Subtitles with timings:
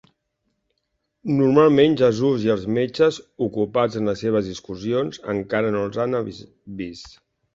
[1.41, 3.19] Normalment, Jesús i els metges,
[3.49, 7.17] ocupats en les seves discussions, encara no els han vist.